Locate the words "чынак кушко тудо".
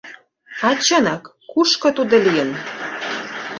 0.85-2.15